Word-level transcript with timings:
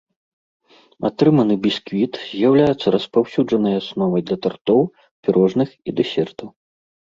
Атрыманы 1.09 1.57
бісквіт 1.65 2.13
з'яўляецца 2.31 2.87
распаўсюджанай 2.97 3.75
асновай 3.83 4.21
для 4.31 4.37
тартоў, 4.49 4.81
пірожных 5.23 5.69
і 5.87 5.99
дэсертаў. 6.03 6.47